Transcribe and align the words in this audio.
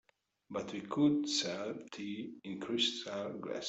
But 0.49 0.73
we 0.73 0.81
could 0.81 1.29
sell 1.29 1.75
tea 1.91 2.39
in 2.43 2.59
crystal 2.59 3.33
glasses. 3.33 3.59